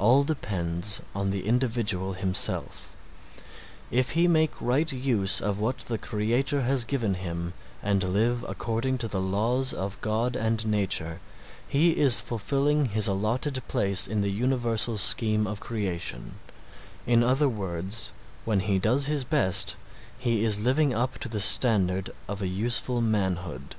[0.00, 2.96] All depends upon the individual himself.
[3.92, 8.98] If he make right use of what the Creator has given him and live according
[8.98, 11.20] to the laws of God and nature
[11.68, 16.34] he is fulfilling his allotted place in the universal scheme of creation,
[17.06, 18.10] in other words,
[18.44, 19.76] when he does his best,
[20.18, 23.76] he is living up to the standard of a useful manhood.